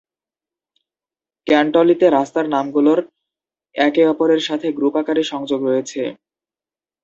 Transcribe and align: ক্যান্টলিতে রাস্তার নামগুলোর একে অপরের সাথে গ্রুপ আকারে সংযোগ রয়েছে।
ক্যান্টলিতে 1.47 2.05
রাস্তার 2.09 2.45
নামগুলোর 2.49 2.99
একে 3.75 4.03
অপরের 4.07 4.41
সাথে 4.47 4.67
গ্রুপ 4.77 4.95
আকারে 5.01 5.23
সংযোগ 5.31 5.59
রয়েছে। 5.65 6.01